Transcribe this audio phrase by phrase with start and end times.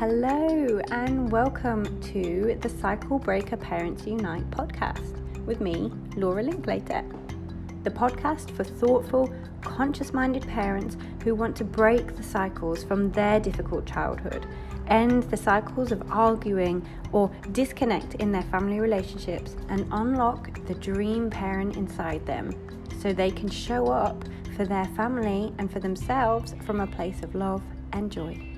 [0.00, 7.04] Hello, and welcome to the Cycle Breaker Parents Unite podcast with me, Laura Linklater.
[7.82, 13.40] The podcast for thoughtful, conscious minded parents who want to break the cycles from their
[13.40, 14.46] difficult childhood,
[14.86, 16.82] end the cycles of arguing
[17.12, 22.54] or disconnect in their family relationships, and unlock the dream parent inside them
[23.02, 24.24] so they can show up
[24.56, 27.62] for their family and for themselves from a place of love
[27.92, 28.49] and joy.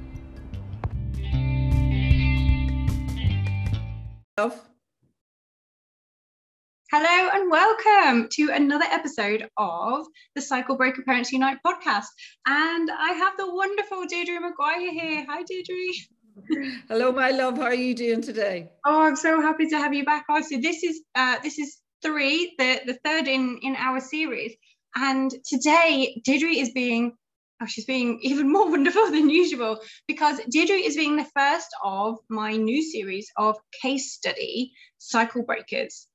[6.91, 12.07] Hello and welcome to another episode of the Cycle Breaker Parents Unite podcast.
[12.47, 15.25] And I have the wonderful Deirdre McGuire here.
[15.29, 16.83] Hi, Deirdre.
[16.89, 17.57] Hello, my love.
[17.57, 18.71] How are you doing today?
[18.85, 20.25] Oh, I'm so happy to have you back.
[20.29, 24.57] Oh, so this is uh, this is three, the the third in in our series.
[24.97, 27.17] And today, Deirdre is being,
[27.62, 32.19] oh, she's being even more wonderful than usual because Deirdre is being the first of
[32.28, 36.06] my new series of case study cycle breakers.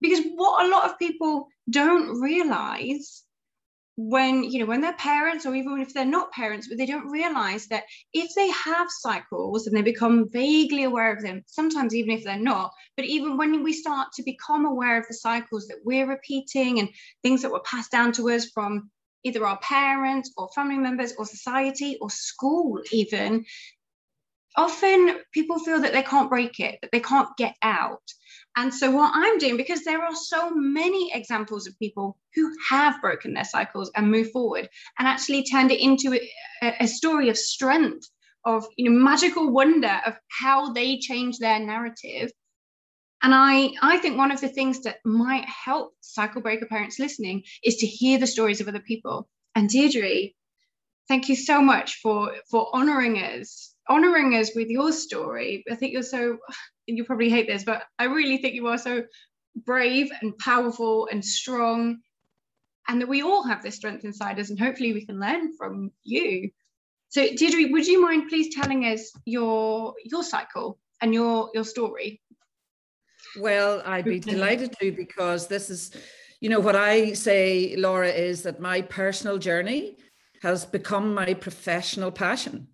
[0.00, 3.22] Because what a lot of people don't realize
[3.96, 7.10] when you know when they're parents or even if they're not parents but they don't
[7.10, 7.84] realize that
[8.14, 12.38] if they have cycles and they become vaguely aware of them sometimes even if they're
[12.38, 16.78] not but even when we start to become aware of the cycles that we're repeating
[16.78, 16.88] and
[17.22, 18.90] things that were passed down to us from
[19.24, 23.44] either our parents or family members or society or school even
[24.56, 28.02] often people feel that they can't break it that they can't get out
[28.56, 33.00] and so, what I'm doing, because there are so many examples of people who have
[33.00, 34.68] broken their cycles and moved forward
[34.98, 36.14] and actually turned it into
[36.62, 38.08] a, a story of strength,
[38.44, 42.32] of you know, magical wonder of how they change their narrative.
[43.22, 47.42] And I, I think one of the things that might help cycle breaker parents listening
[47.62, 49.28] is to hear the stories of other people.
[49.54, 50.30] And Deirdre,
[51.08, 55.64] thank you so much for for honoring us, honoring us with your story.
[55.70, 56.38] I think you're so
[56.86, 59.04] you probably hate this, but I really think you are so
[59.66, 61.98] brave and powerful and strong,
[62.88, 65.90] and that we all have this strength inside us, and hopefully we can learn from
[66.04, 66.50] you.
[67.10, 72.22] So, Deirdre, would you mind please telling us your your cycle and your your story?
[73.38, 75.92] Well, I'd be delighted to because this is,
[76.40, 79.96] you know, what I say, Laura, is that my personal journey
[80.42, 82.68] has become my professional passion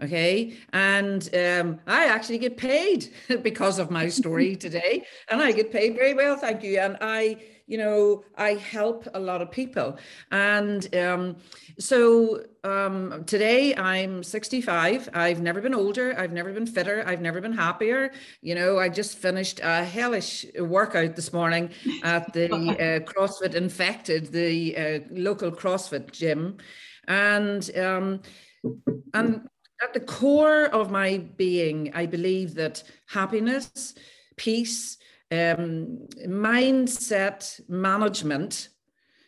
[0.00, 0.54] okay?
[0.72, 3.08] And um, i actually get paid
[3.42, 7.36] because of my story today and i get paid very well thank you and i
[7.66, 9.98] you know i help a lot of people.
[10.32, 11.36] And um,
[11.78, 17.40] so um, today i'm 65 i've never been older i've never been fitter i've never
[17.40, 18.10] been happier.
[18.40, 21.70] You know i just finished a hellish workout this morning
[22.02, 26.56] at the uh, crossfit infected the uh, local crossfit gym.
[27.06, 28.22] And um,
[29.14, 29.48] and
[29.82, 33.94] at the core of my being, I believe that happiness,
[34.36, 34.98] peace,
[35.30, 38.68] um, mindset management,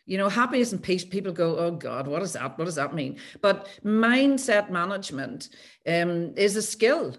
[0.05, 2.57] you know, happiness and peace, people go, oh God, what is that?
[2.57, 3.17] What does that mean?
[3.41, 5.49] But mindset management
[5.87, 7.15] um, is a skill.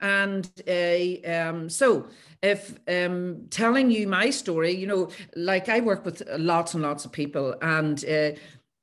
[0.00, 2.08] And uh, um, so,
[2.42, 7.04] if um, telling you my story, you know, like I work with lots and lots
[7.04, 8.32] of people, and uh,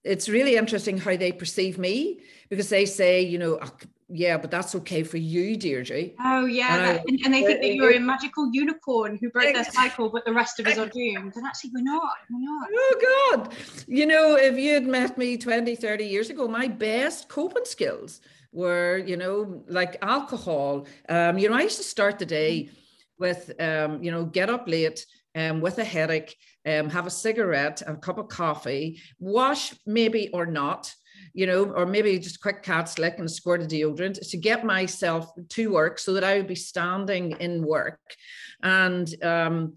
[0.06, 3.72] it's really interesting how they perceive me because they say, you know, oh,
[4.12, 6.12] yeah, but that's okay for you, Deirdre.
[6.20, 9.54] Oh yeah, and, that, and, and they think that you're a magical unicorn who broke
[9.54, 11.36] their cycle, but the rest of us are doomed.
[11.36, 12.16] And actually, we're not.
[12.32, 12.68] We're not.
[12.74, 13.54] Oh God,
[13.88, 18.22] you know, if you had met me 20, 30 years ago, my best coping skills
[18.52, 20.88] were, you know, like alcohol.
[21.08, 22.72] Um, you know, I used to start the day
[23.20, 25.06] with, um, you know, get up late
[25.36, 26.36] um, with a headache,
[26.66, 30.94] um, have a cigarette, a cup of coffee, wash maybe or not
[31.34, 34.38] you know, or maybe just a quick cat slick and a squirt of deodorant to
[34.38, 38.00] get myself to work so that I would be standing in work.
[38.62, 39.74] And um,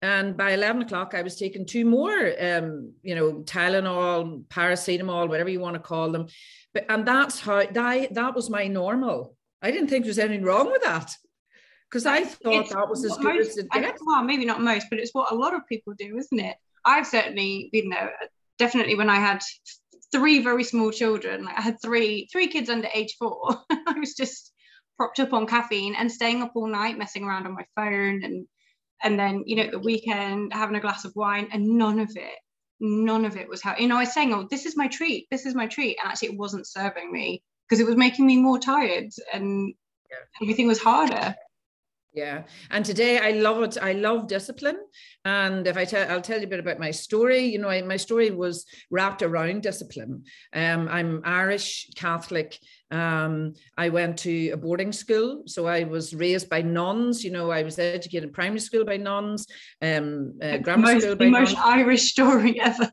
[0.00, 5.50] and by 11 o'clock, I was taking two more, um, you know, Tylenol, paracetamol, whatever
[5.50, 6.26] you want to call them.
[6.72, 9.36] But and that's how that that was my normal.
[9.60, 11.12] I didn't think there was anything wrong with that
[11.90, 14.02] because I thought it's that was as good most, as it gets.
[14.04, 16.56] Well, maybe not most, but it's what a lot of people do, isn't it?
[16.84, 18.12] I've certainly been there.
[18.58, 19.42] Definitely, when I had
[20.12, 21.44] three very small children.
[21.44, 23.58] Like I had three three kids under age four.
[23.70, 24.52] I was just
[24.96, 28.46] propped up on caffeine and staying up all night messing around on my phone and
[29.02, 32.38] and then you know the weekend having a glass of wine and none of it
[32.80, 35.28] none of it was how you know I was saying oh this is my treat
[35.30, 38.36] this is my treat and actually it wasn't serving me because it was making me
[38.38, 39.72] more tired and
[40.10, 40.42] yeah.
[40.42, 41.34] everything was harder
[42.18, 42.42] Yeah.
[42.72, 43.78] And today I love it.
[43.80, 44.78] I love discipline.
[45.24, 47.44] And if I tell, I'll tell you a bit about my story.
[47.44, 50.24] You know, I, my story was wrapped around discipline.
[50.52, 52.58] Um, I'm Irish Catholic.
[52.90, 55.44] Um, I went to a boarding school.
[55.46, 57.22] So I was raised by nuns.
[57.22, 59.46] You know, I was educated in primary school by nuns,
[59.80, 61.54] um, uh, grammar most, school by the nuns.
[61.54, 62.90] most Irish story ever.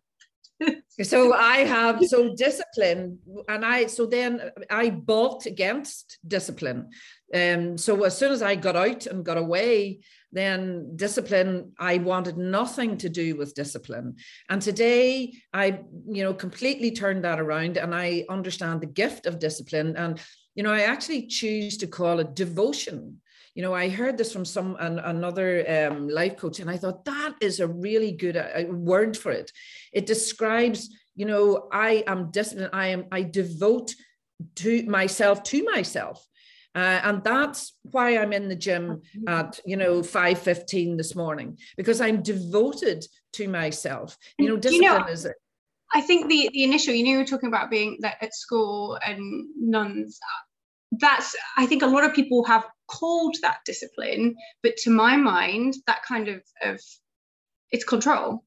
[1.04, 3.20] so I have so discipline,
[3.50, 6.90] and I so then I balked against discipline.
[7.34, 12.38] Um, so as soon as I got out and got away, then discipline, I wanted
[12.38, 14.18] nothing to do with discipline.
[14.50, 19.40] And today I, you know, completely turned that around and I understand the gift of
[19.40, 19.96] discipline.
[19.96, 20.20] And,
[20.54, 23.22] you know, I actually choose to call it devotion.
[23.56, 27.06] You know, I heard this from some an, another um, life coach, and I thought
[27.06, 29.52] that is a really good uh, word for it.
[29.94, 32.72] It describes, you know, I am disciplined.
[32.74, 33.96] I am I devote
[34.56, 36.24] to myself to myself
[36.76, 42.02] uh, and that's why I'm in the gym at, you know, 5.15 this morning, because
[42.02, 44.18] I'm devoted to myself.
[44.38, 45.38] You know, discipline you know, is it.
[45.94, 49.00] I think the, the initial, you know, you were talking about being like, at school
[49.08, 50.20] and nuns.
[50.92, 55.76] That's, I think a lot of people have called that discipline, but to my mind,
[55.88, 56.82] that kind of, of
[57.72, 58.44] it's control.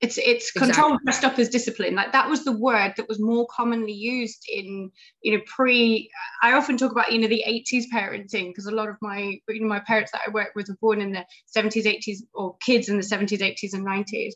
[0.00, 1.04] It's it's control exactly.
[1.04, 1.94] dressed up as discipline.
[1.94, 4.90] Like that was the word that was more commonly used in
[5.20, 6.10] you know pre
[6.42, 9.60] i often talk about you know the 80s parenting because a lot of my you
[9.60, 12.88] know my parents that i work with were born in the 70s 80s or kids
[12.88, 14.32] in the 70s 80s and 90s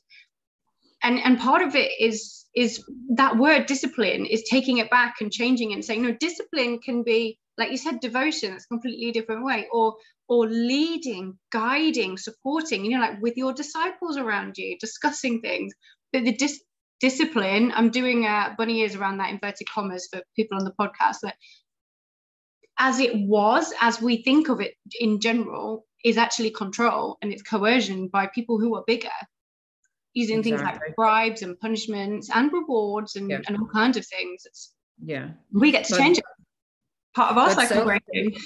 [1.03, 2.85] and and part of it is is
[3.15, 7.03] that word discipline is taking it back and changing it and saying no discipline can
[7.03, 9.67] be like you said devotion it's a completely different way.
[9.73, 9.97] Or
[10.29, 15.73] or leading guiding supporting you know like with your disciples around you discussing things.
[16.13, 16.63] But the dis-
[17.01, 21.17] discipline i'm doing uh, bunny ears around that inverted commas for people on the podcast
[21.23, 21.35] that
[22.79, 27.43] as it was as we think of it in general is actually control and it's
[27.43, 29.09] coercion by people who are bigger.
[30.13, 30.59] Using exactly.
[30.59, 33.41] things like bribes and punishments and rewards and, yeah.
[33.49, 34.43] and all kinds of things.
[34.45, 34.73] It's,
[35.03, 35.31] yeah.
[35.53, 36.25] We get to but, change it
[37.15, 38.37] part of our cycle breaking.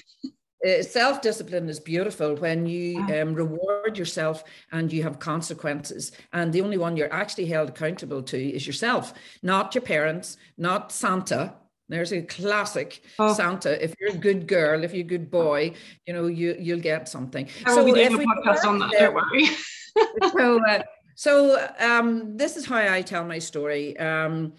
[0.66, 4.42] Uh, Self discipline is beautiful when you um, reward yourself
[4.72, 6.10] and you have consequences.
[6.32, 10.90] And the only one you're actually held accountable to is yourself, not your parents, not
[10.90, 11.54] Santa.
[11.88, 13.32] There's a classic oh.
[13.34, 13.82] Santa.
[13.82, 15.74] If you're a good girl, if you're a good boy,
[16.06, 17.48] you know you you'll get something.
[17.64, 19.46] I so we podcast on that, don't worry.
[20.32, 20.82] so, uh,
[21.14, 23.96] so um, this is how I tell my story.
[23.98, 24.52] Um,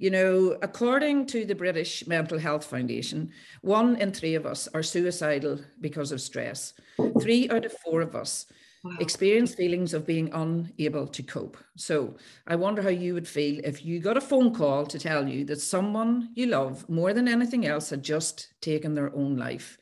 [0.00, 3.30] you know, according to the British Mental Health Foundation,
[3.60, 6.72] one in three of us are suicidal because of stress.
[7.20, 8.46] Three out of four of us
[8.82, 8.96] wow.
[8.98, 11.58] experience feelings of being unable to cope.
[11.76, 12.16] So
[12.46, 15.44] I wonder how you would feel if you got a phone call to tell you
[15.44, 19.76] that someone you love more than anything else had just taken their own life.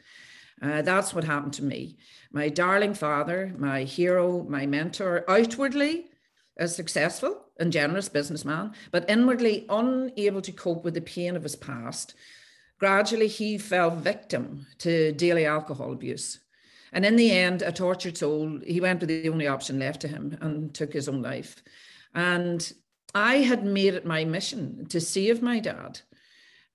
[0.60, 1.96] Uh, that's what happened to me.
[2.32, 6.06] My darling father, my hero, my mentor, outwardly
[6.58, 11.56] a successful and generous businessman, but inwardly unable to cope with the pain of his
[11.56, 12.14] past.
[12.78, 16.40] Gradually, he fell victim to daily alcohol abuse.
[16.92, 20.08] And in the end, a tortured soul, he went to the only option left to
[20.08, 21.62] him and took his own life.
[22.14, 22.72] And
[23.14, 26.00] I had made it my mission to save my dad.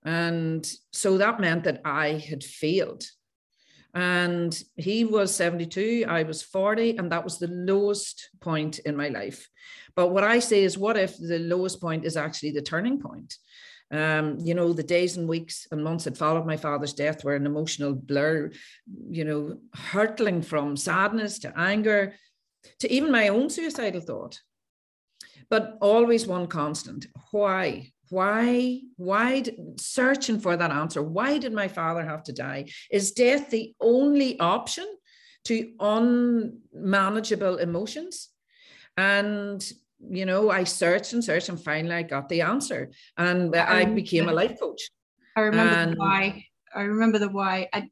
[0.04, 3.06] And so that meant that I had failed.
[3.94, 9.10] And he was 72, I was 40, and that was the lowest point in my
[9.10, 9.48] life.
[9.96, 13.36] But what I say is, what if the lowest point is actually the turning point?
[13.92, 17.36] Um, you know, the days and weeks and months that followed my father's death were
[17.36, 18.52] an emotional blur,
[19.10, 22.16] you know, hurtling from sadness to anger
[22.80, 24.40] to even my own suicidal thought.
[25.50, 27.93] But always one constant why?
[28.10, 29.44] Why, why,
[29.78, 32.66] searching for that answer, why did my father have to die?
[32.92, 34.86] Is death the only option
[35.46, 38.30] to unmanageable emotions?
[38.98, 39.64] And
[40.10, 42.92] you know, I searched and searched and finally I got the answer.
[43.18, 44.90] And I, became a life coach.
[45.36, 46.46] I remember and, the why.
[46.76, 47.70] I remember the why.
[47.74, 47.90] I,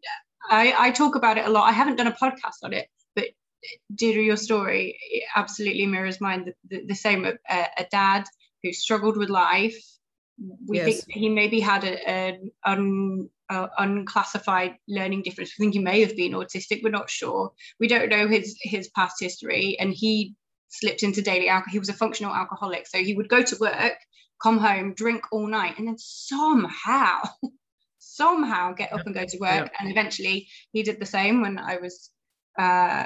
[0.50, 1.70] I, I talk about it a lot.
[1.70, 3.26] I haven't done a podcast on it, but
[3.96, 4.98] Deirdre, your story
[5.36, 6.46] absolutely mirrors mine.
[6.46, 7.34] The, the, the same, a,
[7.78, 8.26] a, dad
[8.64, 9.82] who struggled with life.
[10.68, 10.86] We yes.
[10.86, 15.54] think he maybe had an un, unclassified learning difference.
[15.58, 16.82] We think he may have been autistic.
[16.84, 17.52] We're not sure.
[17.80, 20.36] We don't know his his past history, and he
[20.70, 21.72] slipped into daily alcohol.
[21.72, 22.88] He was a functional alcoholic.
[22.88, 23.98] So he would go to work,
[24.42, 27.22] come home, drink all night, and then somehow,
[28.00, 29.70] somehow get up and go to work.
[29.72, 29.78] Yeah.
[29.80, 32.10] And eventually he did the same when I was
[32.58, 33.06] uh,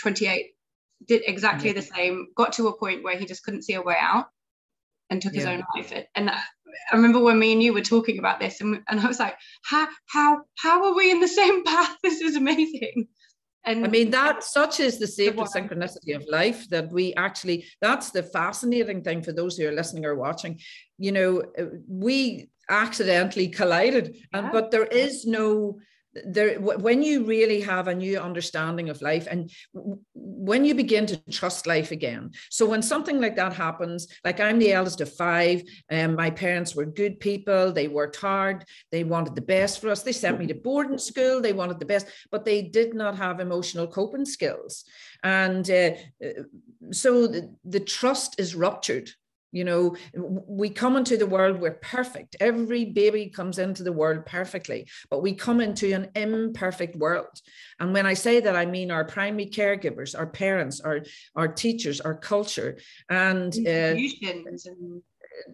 [0.00, 0.52] 28,
[1.06, 1.74] did exactly yeah.
[1.74, 4.26] the same, got to a point where he just couldn't see a way out
[5.10, 5.92] and took his own life.
[6.14, 6.40] And I
[6.92, 9.88] remember when me and you were talking about this, and, and I was like, how,
[10.06, 11.96] how, how are we in the same path?
[12.02, 13.08] This is amazing.
[13.64, 18.10] And I mean, that such is the sacred synchronicity of life that we actually, that's
[18.10, 20.58] the fascinating thing for those who are listening or watching.
[20.96, 24.22] You know, uh, we accidentally collided, yeah.
[24.32, 25.78] and, but there is no,
[26.24, 29.50] there when you really have a new understanding of life and
[30.14, 32.30] when you begin to trust life again.
[32.50, 36.30] So when something like that happens like i'm the eldest of five and um, my
[36.30, 40.38] parents were good people they worked hard they wanted the best for us they sent
[40.38, 44.24] me to boarding school they wanted the best but they did not have emotional coping
[44.24, 44.84] skills.
[45.22, 45.92] And uh,
[46.24, 46.42] uh
[46.92, 49.10] so the, the trust is ruptured
[49.52, 52.36] you know, we come into the world, we're perfect.
[52.40, 57.40] Every baby comes into the world perfectly, but we come into an imperfect world.
[57.78, 61.00] And when I say that, I mean our primary caregivers, our parents, our,
[61.34, 62.78] our teachers, our culture,
[63.08, 63.94] and uh,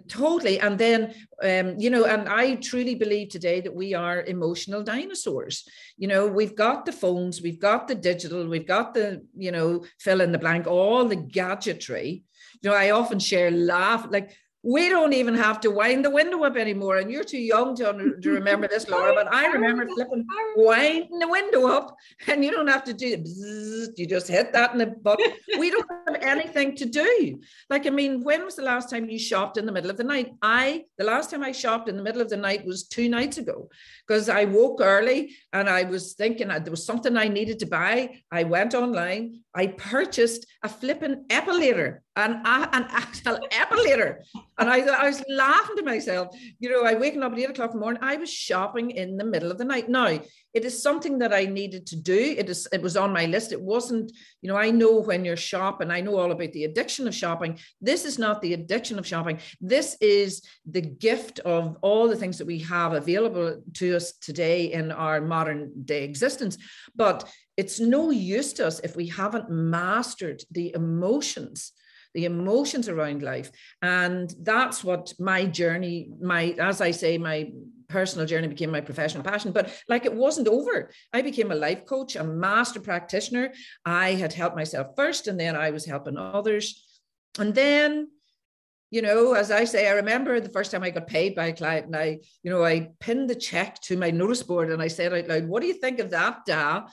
[0.08, 4.82] totally and then um, you know and i truly believe today that we are emotional
[4.82, 9.52] dinosaurs you know we've got the phones we've got the digital we've got the you
[9.52, 12.24] know fill in the blank all the gadgetry
[12.66, 14.32] you know, I often share laugh like
[14.66, 16.96] we don't even have to wind the window up anymore.
[16.96, 21.28] And you're too young to, to remember this, Laura, but I remember flipping, winding the
[21.28, 21.94] window up,
[22.26, 23.92] and you don't have to do it.
[23.96, 25.20] You just hit that in the butt.
[25.60, 27.38] we don't have anything to do.
[27.70, 30.02] Like, I mean, when was the last time you shopped in the middle of the
[30.02, 30.32] night?
[30.42, 33.38] I, the last time I shopped in the middle of the night was two nights
[33.38, 33.68] ago
[34.04, 38.18] because I woke early and I was thinking there was something I needed to buy.
[38.32, 44.18] I went online, I purchased a flipping epilator, an, an actual epilator.
[44.58, 46.28] And I, I was laughing to myself.
[46.58, 49.16] You know, I waking up at eight o'clock in the morning, I was shopping in
[49.18, 49.88] the middle of the night.
[49.88, 50.18] Now,
[50.54, 52.34] it is something that I needed to do.
[52.38, 53.52] It is it was on my list.
[53.52, 57.06] It wasn't, you know, I know when you're shopping, I know all about the addiction
[57.06, 57.58] of shopping.
[57.82, 59.38] This is not the addiction of shopping.
[59.60, 64.72] This is the gift of all the things that we have available to us today
[64.72, 66.56] in our modern day existence.
[66.94, 71.72] But it's no use to us if we haven't mastered the emotions
[72.16, 73.52] the emotions around life.
[73.82, 77.52] And that's what my journey my as i say my
[77.88, 79.52] personal journey became my professional passion.
[79.52, 80.90] But like it wasn't over.
[81.12, 83.52] I became a life coach a master practitioner.
[83.84, 86.66] I had helped myself first and then i was helping others.
[87.38, 88.08] And then
[88.90, 91.52] you know, as I say, I remember the first time I got paid by a
[91.52, 94.86] client and I, you know, I pinned the check to my notice board and I
[94.86, 96.86] said out loud, what do you think of that, Da?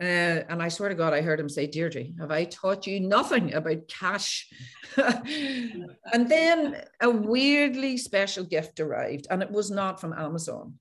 [0.00, 2.98] Uh, and I swear to God, I heard him say, Deirdre, have I taught you
[2.98, 4.48] nothing about cash?
[4.96, 10.74] and then a weirdly special gift arrived, and it was not from Amazon.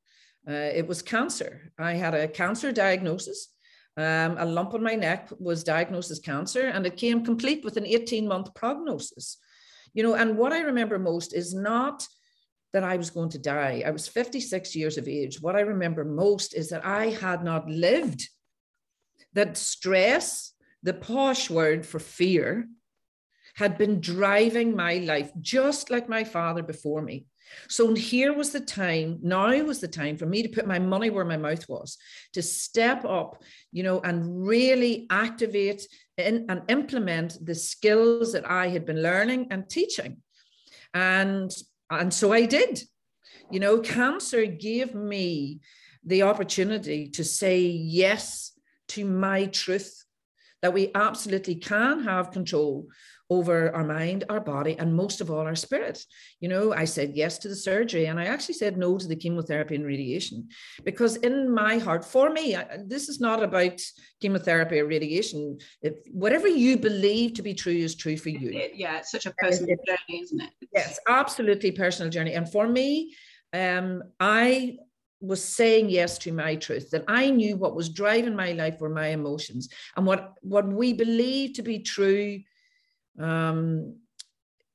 [0.48, 1.72] Uh, it was cancer.
[1.78, 3.50] I had a cancer diagnosis.
[3.96, 7.78] Um, a lump on my neck was diagnosed as cancer, and it came complete with
[7.78, 9.38] an 18 month prognosis.
[9.94, 12.08] You know, and what I remember most is not
[12.74, 13.84] that I was going to die.
[13.86, 15.40] I was 56 years of age.
[15.40, 18.28] What I remember most is that I had not lived
[19.34, 22.68] that stress, the posh word for fear,
[23.56, 27.26] had been driving my life just like my father before me.
[27.68, 31.10] So here was the time, now was the time for me to put my money
[31.10, 31.98] where my mouth was,
[32.34, 35.88] to step up, you know, and really activate
[36.18, 40.18] in, and implement the skills that I had been learning and teaching.
[40.94, 41.52] And,
[41.90, 42.82] and so I did.
[43.52, 45.60] You know, cancer gave me
[46.06, 48.53] the opportunity to say yes
[48.96, 50.04] to my truth
[50.62, 52.88] that we absolutely can have control
[53.30, 56.06] over our mind, our body, and most of all, our spirit.
[56.40, 59.16] You know, I said yes to the surgery and I actually said no to the
[59.16, 60.50] chemotherapy and radiation
[60.84, 63.82] because, in my heart, for me, I, this is not about
[64.22, 65.58] chemotherapy or radiation.
[65.82, 68.50] If whatever you believe to be true is true for you.
[68.74, 70.52] Yeah, it's such a personal journey, isn't it?
[70.74, 72.34] Yes, absolutely personal journey.
[72.34, 73.16] And for me,
[73.52, 74.78] um, I
[75.24, 78.90] was saying yes to my truth that i knew what was driving my life were
[78.90, 82.40] my emotions and what what we believe to be true
[83.20, 83.96] um,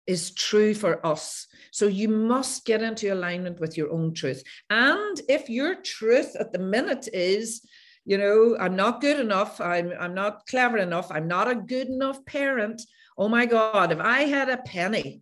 [0.07, 1.47] is true for us.
[1.71, 4.43] So you must get into alignment with your own truth.
[4.71, 7.61] And if your truth at the minute is
[8.09, 11.88] you know i'm not good enough i'm i'm not clever enough i'm not a good
[11.88, 12.81] enough parent
[13.19, 15.21] oh my god if i had a penny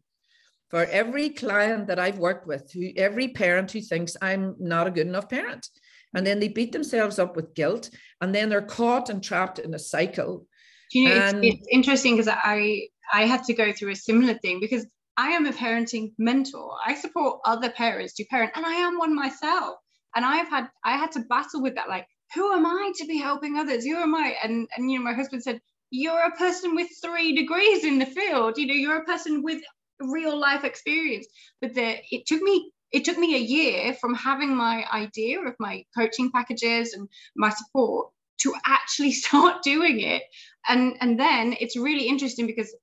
[0.69, 4.91] for every client that I've worked with, who every parent who thinks I'm not a
[4.91, 5.69] good enough parent.
[6.15, 9.75] And then they beat themselves up with guilt, and then they're caught and trapped in
[9.75, 10.47] a cycle.
[10.93, 14.35] you know, and, it's, it's interesting because I I had to go through a similar
[14.35, 16.77] thing because I am a parenting mentor.
[16.85, 19.77] I support other parents to parent, and I am one myself.
[20.15, 21.89] And I've had I had to battle with that.
[21.89, 23.85] Like, who am I to be helping others?
[23.85, 24.37] Who am I?
[24.43, 28.07] And and you know, my husband said, you're a person with three degrees in the
[28.07, 28.59] field.
[28.59, 29.63] You know, you're a person with
[30.01, 31.27] real life experience.
[31.61, 35.55] But the, it took me it took me a year from having my idea of
[35.59, 40.23] my coaching packages and my support to actually start doing it
[40.69, 42.75] and and then it's really interesting because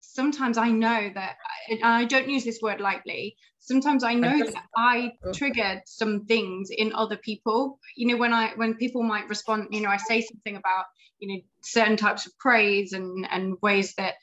[0.00, 1.36] sometimes i know that
[1.68, 6.70] and i don't use this word lightly sometimes i know that i triggered some things
[6.70, 10.20] in other people you know when i when people might respond you know i say
[10.20, 10.84] something about
[11.18, 14.14] you know certain types of praise and and ways that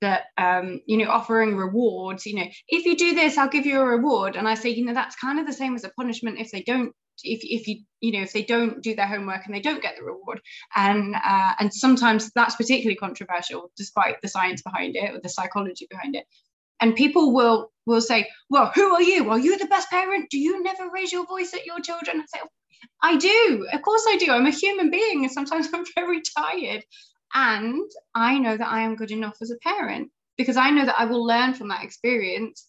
[0.00, 3.80] that um, you know offering rewards you know if you do this i'll give you
[3.80, 4.36] a reward.
[4.36, 6.62] And i say you know that's kind of the same as a punishment if they
[6.62, 9.82] don't if, if you you know if they don't do their homework and they don't
[9.82, 10.40] get the reward.
[10.74, 15.86] And uh, and sometimes that's particularly controversial despite the science behind it or the psychology
[15.90, 16.26] behind it.
[16.80, 19.30] And people will will say well who are you?
[19.30, 20.30] Are you're the best parent.
[20.30, 22.20] Do you never raise your voice at your children?
[22.20, 22.44] I say
[23.02, 23.66] i do.
[23.72, 24.30] Of course i do.
[24.30, 26.84] I'm a human being and sometimes i'm very tired
[27.34, 30.98] and I know that I am good enough as a parent because I know that
[30.98, 32.66] I will learn from that experience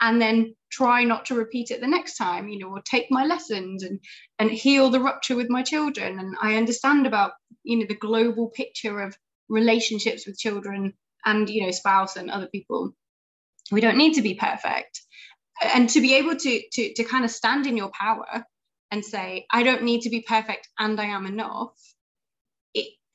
[0.00, 3.24] and then try not to repeat it the next time, you know, or take my
[3.24, 4.00] lessons and
[4.38, 6.18] and heal the rupture with my children.
[6.18, 7.32] And I understand about,
[7.62, 9.16] you know, the global picture of
[9.48, 10.94] relationships with children
[11.24, 12.92] and, you know, spouse and other people.
[13.70, 15.00] We don't need to be perfect.
[15.62, 18.44] And to be able to to to kind of stand in your power
[18.90, 21.72] and say, I don't need to be perfect and I am enough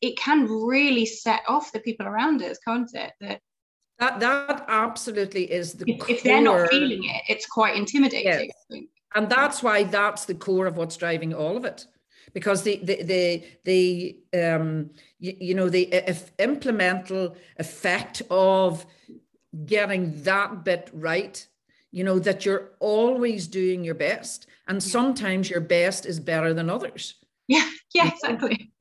[0.01, 3.13] it can really set off the people around us, can't it?
[3.20, 3.41] That
[4.00, 8.50] that, that absolutely is the if, if they're not feeling it, it's quite intimidating.
[8.70, 8.84] Yes.
[9.15, 11.86] And that's why that's the core of what's driving all of it.
[12.34, 18.86] Because the the the, the um you, you know the if implemental effect of
[19.65, 21.48] getting that bit right
[21.91, 26.70] you know that you're always doing your best and sometimes your best is better than
[26.70, 27.15] others
[27.48, 28.72] yeah yeah exactly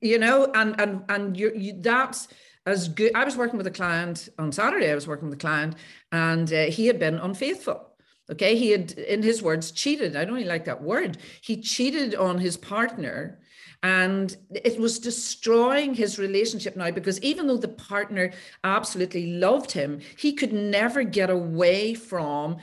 [0.00, 2.28] you know, and and and you, you that's
[2.66, 3.12] as good.
[3.14, 4.90] I was working with a client on Saturday.
[4.90, 5.76] I was working with a client,
[6.12, 7.88] and uh, he had been unfaithful.
[8.30, 10.14] Okay, he had, in his words, cheated.
[10.14, 11.16] I don't really like that word.
[11.40, 13.40] He cheated on his partner.
[13.82, 18.32] And it was destroying his relationship now because even though the partner
[18.64, 22.56] absolutely loved him, he could never get away from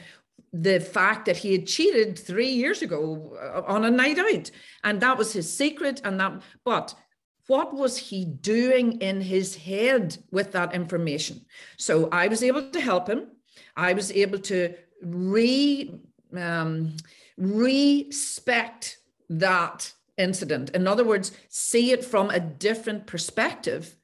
[0.52, 4.52] the fact that he had cheated three years ago uh, on a night out.
[4.84, 6.02] And that was his secret.
[6.04, 6.94] And that, but
[7.48, 11.46] what was he doing in his head with that information?
[11.78, 13.28] So I was able to help him.
[13.76, 16.00] I was able to re
[16.36, 16.98] um,
[17.38, 18.98] respect
[19.30, 20.70] that incident.
[20.72, 23.96] In other words, see it from a different perspective.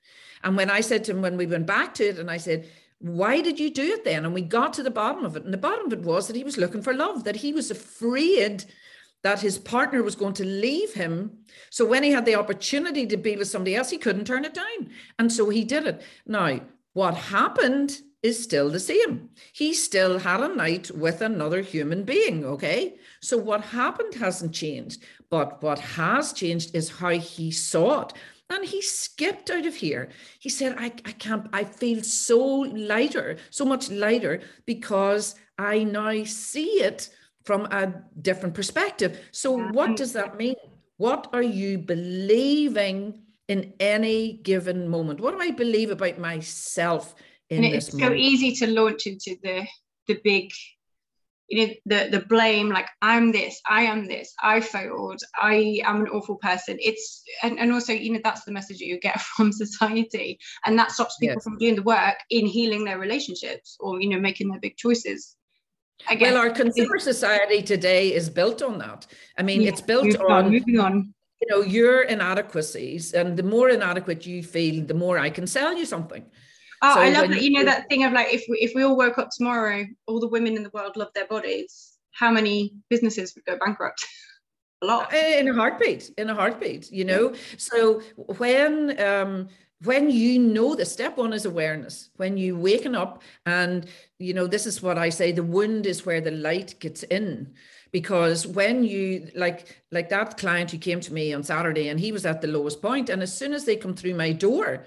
[0.44, 2.68] And when I said to him, when we went back to it, and I said,
[3.00, 4.26] why did you do it then?
[4.26, 5.44] And we got to the bottom of it.
[5.44, 7.72] And the bottom of it was that he was looking for love, that he was
[7.72, 8.66] afraid
[9.24, 11.38] that his partner was going to leave him.
[11.70, 14.54] So when he had the opportunity to be with somebody else, he couldn't turn it
[14.54, 14.90] down.
[15.20, 16.02] And so he did it.
[16.26, 16.62] Now,
[16.94, 19.30] what happened is still the same.
[19.52, 22.46] He still had a night with another human being.
[22.46, 22.96] Okay.
[23.22, 25.04] So what happened hasn't changed.
[25.30, 28.14] But what has changed is how he saw it.
[28.50, 30.10] And he skipped out of here.
[30.40, 36.24] He said, I, I can't, I feel so lighter, so much lighter because I now
[36.26, 37.10] see it
[37.44, 39.20] from a different perspective.
[39.32, 40.56] So, what does that mean?
[40.98, 45.20] What are you believing in any given moment?
[45.20, 47.16] What do I believe about myself
[47.50, 48.12] in and this it's moment?
[48.12, 49.66] so easy to launch into the
[50.08, 50.52] the big
[51.52, 56.02] you know the the blame like i'm this i am this i failed i am
[56.02, 59.20] an awful person it's and, and also you know that's the message that you get
[59.36, 61.44] from society and that stops people yes.
[61.44, 65.36] from doing the work in healing their relationships or you know making their big choices
[66.20, 69.08] well, our consumer society today is built on that.
[69.38, 71.14] I mean, yeah, it's built on moving on.
[71.42, 75.76] You know, your inadequacies, and the more inadequate you feel, the more I can sell
[75.76, 76.26] you something.
[76.84, 77.42] Oh, so I love that.
[77.42, 80.20] You know that thing of like, if we, if we all woke up tomorrow, all
[80.20, 81.98] the women in the world love their bodies.
[82.12, 84.06] How many businesses would go bankrupt?
[84.82, 85.14] a lot.
[85.14, 86.12] In a heartbeat.
[86.18, 86.92] In a heartbeat.
[86.92, 87.34] You know.
[87.58, 89.50] So when um,
[89.84, 93.88] when you know the step one is awareness when you waken up and
[94.20, 97.54] you know this is what i say the wound is where the light gets in.
[97.92, 102.14] Because when you like like that client who came to me on saturday and he
[102.14, 104.86] was at the lowest point and as soon as they come through my door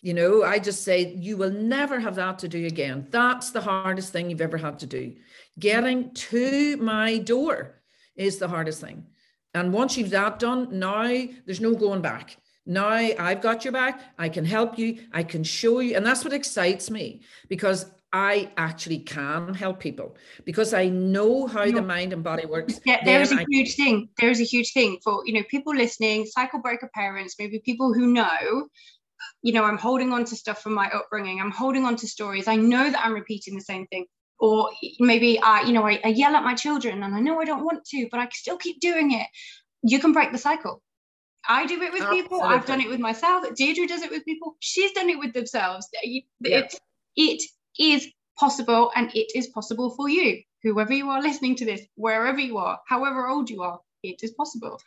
[0.00, 3.06] you know i just say you will never have that to do again.
[3.10, 5.14] That's the hardest thing you've ever had to do.
[5.58, 7.82] Getting to my door
[8.16, 9.06] is the hardest thing.
[9.52, 11.08] And once you've that done now
[11.44, 14.00] there's no going back now I've got your back.
[14.18, 14.98] I can help you.
[15.12, 15.96] I can show you.
[15.96, 21.64] And that's what excites me because I actually can help people because I know how
[21.70, 22.78] the mind and body works.
[22.84, 24.10] Yeah, there's a I- huge thing.
[24.18, 28.08] There's a huge thing for, you know, people listening, cycle breaker parents, maybe people who
[28.08, 28.68] know,
[29.42, 31.40] you know, I'm holding on to stuff from my upbringing.
[31.40, 32.48] I'm holding on to stories.
[32.48, 34.04] I know that I'm repeating the same thing.
[34.40, 37.44] Or maybe I, you know, I, I yell at my children and I know I
[37.44, 39.26] don't want to, but I still keep doing it.
[39.82, 40.82] You can break the cycle
[41.48, 42.22] I do it with Absolutely.
[42.22, 42.42] people.
[42.42, 43.46] I've done it with myself.
[43.54, 44.56] Deirdre does it with people.
[44.60, 45.88] She's done it with themselves.
[46.02, 46.78] It's
[47.16, 47.42] it
[47.78, 48.06] is
[48.38, 50.42] possible, and it is possible for you.
[50.62, 54.32] Whoever you are listening to this, wherever you are, however old you are, it is
[54.32, 54.78] possible.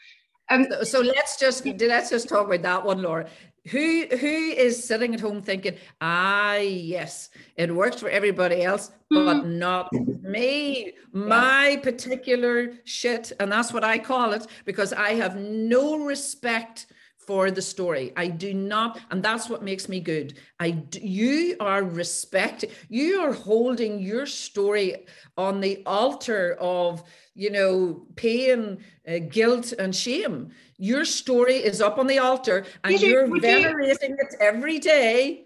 [0.52, 3.28] Um, so, let's just let's just talk about that one, Laura.
[3.68, 9.38] Who who is sitting at home thinking, ah yes, it works for everybody else, but
[9.38, 9.46] mm.
[9.46, 16.04] not me, my particular shit, and that's what I call it because I have no
[16.04, 16.88] respect
[17.26, 18.14] for the story.
[18.16, 20.34] I do not, and that's what makes me good.
[20.60, 22.66] I you are respect.
[22.90, 25.06] You are holding your story
[25.38, 27.04] on the altar of
[27.36, 30.52] you know pain, uh, guilt, and shame.
[30.78, 35.46] Your story is up on the altar, and you, you're venerating it every day.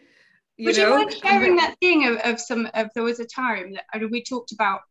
[0.57, 0.97] You would know?
[0.97, 4.23] you mind sharing that thing of, of some of there was a time that we
[4.23, 4.81] talked about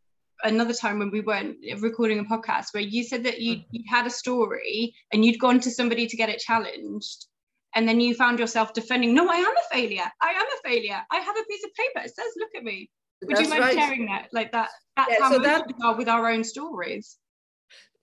[0.45, 3.65] another time when we weren't recording a podcast where you said that you, mm.
[3.71, 7.27] you had a story and you'd gone to somebody to get it challenged
[7.75, 11.01] and then you found yourself defending no i am a failure i am a failure
[11.11, 12.89] i have a piece of paper it says look at me
[13.23, 13.75] would that's you mind right.
[13.75, 17.19] sharing that like that that's yeah, how so that, we are with our own stories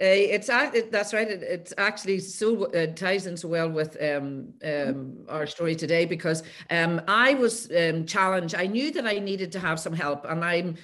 [0.01, 1.29] uh, it's it, that's right.
[1.29, 6.05] It, it's actually so uh, ties in so well with um, um, our story today
[6.05, 8.55] because um, I was um, challenged.
[8.55, 10.75] I knew that I needed to have some help, and I'm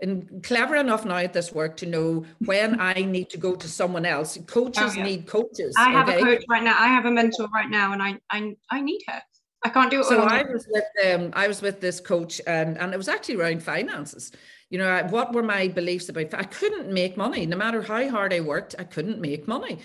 [0.00, 3.68] and clever enough now at this work to know when I need to go to
[3.68, 4.38] someone else.
[4.46, 5.04] Coaches oh, yeah.
[5.04, 5.74] need coaches.
[5.78, 6.20] I have okay?
[6.20, 6.76] a coach right now.
[6.78, 9.22] I have a mentor right now, and I I, I need her.
[9.64, 10.06] I can't do it.
[10.06, 13.36] So I was with um, I was with this coach, and and it was actually
[13.36, 14.32] around finances.
[14.70, 16.34] You know, what were my beliefs about?
[16.34, 18.74] I couldn't make money, no matter how hard I worked.
[18.78, 19.78] I couldn't make money.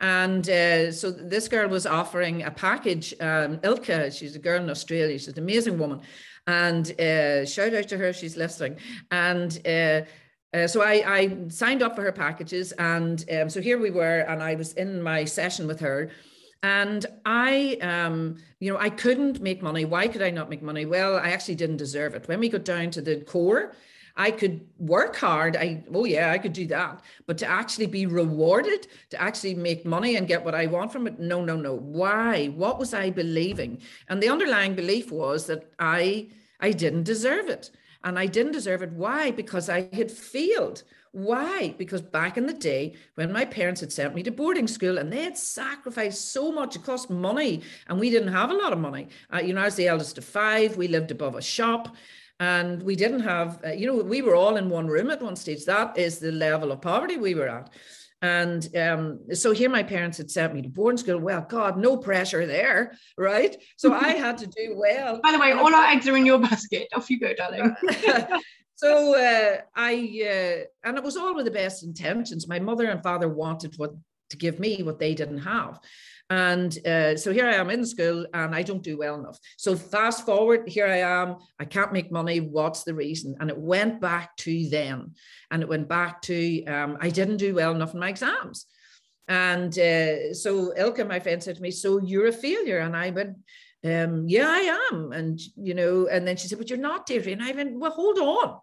[0.00, 3.12] And uh, so this girl was offering a package.
[3.20, 5.18] Um, Ilka, she's a girl in Australia.
[5.18, 6.02] She's an amazing woman
[6.48, 8.78] and uh, shout out to her, she's listening.
[9.10, 10.00] And uh,
[10.56, 14.20] uh, so I, I, signed up for her packages, and um, so here we were,
[14.20, 16.10] and I was in my session with her,
[16.62, 19.84] and I, um, you know, I couldn't make money.
[19.84, 20.86] Why could I not make money?
[20.86, 22.26] Well, I actually didn't deserve it.
[22.28, 23.74] When we got down to the core,
[24.16, 25.54] I could work hard.
[25.54, 27.02] I oh yeah, I could do that.
[27.26, 31.06] But to actually be rewarded, to actually make money and get what I want from
[31.06, 31.74] it, no, no, no.
[31.74, 32.46] Why?
[32.46, 33.80] What was I believing?
[34.08, 36.28] And the underlying belief was that I
[36.60, 37.70] I didn't deserve it.
[38.04, 38.92] And I didn't deserve it.
[38.92, 39.32] Why?
[39.32, 40.84] Because I had failed.
[41.12, 41.74] Why?
[41.78, 45.12] Because back in the day, when my parents had sent me to boarding school and
[45.12, 48.78] they had sacrificed so much, it cost money, and we didn't have a lot of
[48.78, 49.08] money.
[49.32, 51.96] Uh, you know, I was the eldest of five, we lived above a shop,
[52.38, 55.34] and we didn't have, uh, you know, we were all in one room at one
[55.34, 55.64] stage.
[55.64, 57.70] That is the level of poverty we were at.
[58.20, 61.20] And um, so here my parents had sent me to boarding school.
[61.20, 63.56] Well, God, no pressure there, right?
[63.76, 65.20] So I had to do well.
[65.22, 66.88] By the way, all our eggs are in your basket.
[66.94, 67.76] Off you go, darling.
[68.74, 72.48] so uh, I, uh, and it was all with the best intentions.
[72.48, 73.92] My mother and father wanted what
[74.30, 75.78] to give me what they didn't have.
[76.30, 79.38] And uh, so here I am in school and I don't do well enough.
[79.56, 81.36] So fast forward, here I am.
[81.58, 82.40] I can't make money.
[82.40, 83.34] What's the reason?
[83.40, 85.14] And it went back to then.
[85.50, 88.66] And it went back to um, I didn't do well enough in my exams.
[89.26, 92.78] And uh, so Ilka, my friend, said to me, So you're a failure.
[92.78, 93.36] And I went,
[93.84, 95.12] um, Yeah, I am.
[95.12, 97.32] And, you know, and then she said, But you're not, Deirdre.
[97.32, 98.58] And I went, Well, hold on.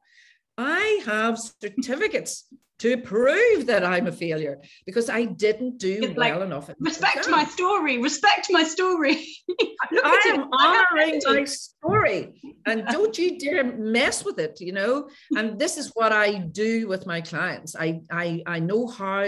[0.58, 2.48] I have certificates
[2.80, 6.70] to prove that I'm a failure because I didn't do it's well like, enough.
[6.80, 7.98] Respect my story.
[8.00, 9.26] Respect my story.
[10.04, 14.60] I am honoring my story, and don't you dare mess with it.
[14.60, 17.76] You know, and this is what I do with my clients.
[17.76, 19.26] I I I know how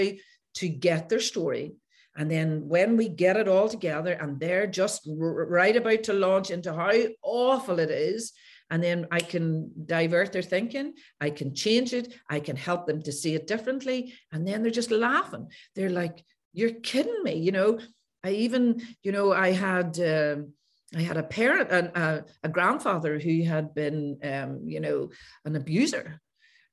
[0.56, 1.74] to get their story.
[2.18, 6.50] And then when we get it all together and they're just right about to launch
[6.50, 8.34] into how awful it is,
[8.70, 13.02] and then I can divert their thinking, I can change it, I can help them
[13.04, 14.14] to see it differently.
[14.32, 15.48] And then they're just laughing.
[15.76, 17.36] They're like, You're kidding me.
[17.36, 17.80] You know,
[18.24, 20.00] I even, you know, I had.
[20.00, 20.54] Um,
[20.96, 25.10] I had a parent, a, a grandfather who had been, um, you know,
[25.44, 26.22] an abuser,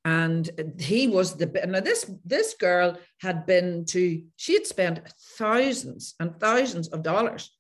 [0.05, 5.01] and he was the now this this girl had been to she had spent
[5.39, 7.51] thousands and thousands of dollars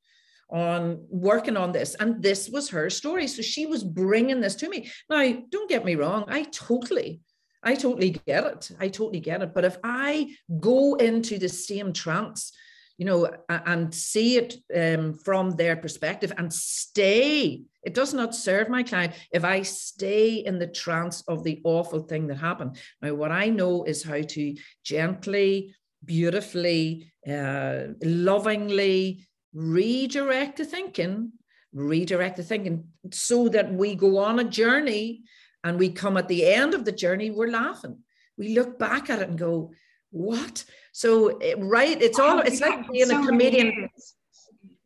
[0.54, 1.96] on working on this.
[1.96, 3.26] And this was her story.
[3.26, 4.88] So she was bringing this to me.
[5.10, 7.20] Now, don't get me wrong, I totally,
[7.62, 8.70] I totally get it.
[8.78, 9.52] I totally get it.
[9.52, 12.52] But if I go into the same trance,
[12.96, 17.62] you know, and see it um, from their perspective and stay.
[17.82, 22.02] It does not serve my client if I stay in the trance of the awful
[22.02, 22.78] thing that happened.
[23.02, 31.32] Now, what I know is how to gently, beautifully, uh, lovingly, redirect the thinking,
[31.72, 35.22] redirect the thinking so that we go on a journey
[35.62, 37.98] and we come at the end of the journey, we're laughing.
[38.36, 39.72] We look back at it and go,
[40.10, 40.64] what?
[40.92, 43.88] So, right, it's all, it's like being a comedian.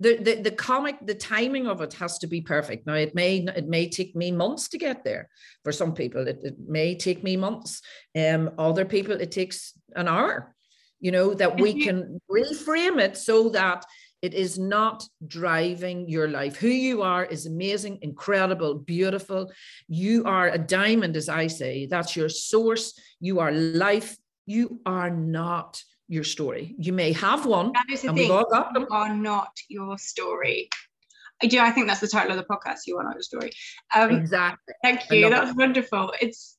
[0.01, 3.39] the, the the comic the timing of it has to be perfect now it may
[3.39, 5.29] it may take me months to get there
[5.65, 7.83] for some people it, it may take me months
[8.17, 10.55] um other people it takes an hour
[11.01, 13.85] you know that we can reframe it so that
[14.21, 16.57] it is not driving your life.
[16.57, 19.53] Who you are is amazing, incredible, beautiful.
[19.89, 21.87] You are a diamond, as I say.
[21.87, 22.99] That's your source.
[23.21, 24.17] You are life.
[24.47, 26.75] You are not your story.
[26.79, 27.73] You may have one.
[27.73, 28.29] That is the thing.
[28.29, 30.69] You are not your story.
[31.41, 31.61] I do.
[31.61, 32.81] I think that's the title of the podcast.
[32.87, 33.53] You are not your story.
[33.95, 34.75] Um, exactly.
[34.83, 35.31] Thank you.
[35.31, 36.13] That's wonderful.
[36.21, 36.57] It's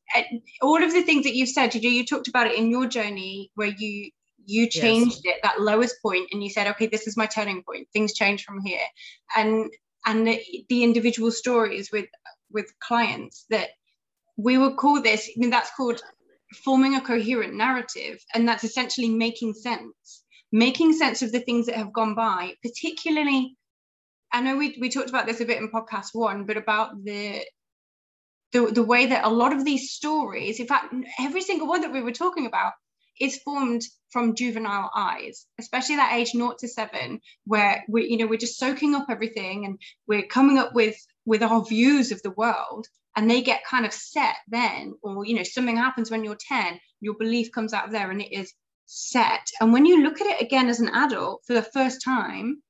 [0.61, 1.75] all of the things that you've said.
[1.75, 1.89] You do.
[1.89, 4.11] You talked about it in your journey where you
[4.49, 5.35] you changed yes.
[5.35, 8.43] it that lowest point and you said okay this is my turning point things change
[8.43, 8.85] from here
[9.35, 9.71] and
[10.05, 12.07] and the, the individual stories with
[12.51, 13.69] with clients that
[14.37, 16.01] we would call this I mean that's called
[16.63, 21.75] forming a coherent narrative and that's essentially making sense making sense of the things that
[21.75, 23.55] have gone by particularly
[24.33, 27.45] i know we, we talked about this a bit in podcast one but about the
[28.51, 31.93] the, the way that a lot of these stories in fact every single one that
[31.93, 32.73] we were talking about
[33.19, 38.27] is formed from juvenile eyes, especially that age 0 to 7, where we, you know,
[38.27, 42.31] we're just soaking up everything and we're coming up with with our views of the
[42.31, 46.37] world and they get kind of set then or you know something happens when you're
[46.47, 48.53] 10 your belief comes out of there and it is
[48.85, 49.51] set.
[49.61, 52.63] And when you look at it again as an adult for the first time